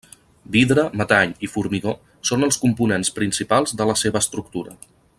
Vidre, 0.53 0.85
metall 1.01 1.35
i 1.47 1.49
formigó 1.57 1.93
són 2.31 2.47
els 2.49 2.57
components 2.65 3.15
principals 3.21 3.79
de 3.83 3.89
la 3.93 3.99
seva 4.05 4.27
estructura. 4.27 4.79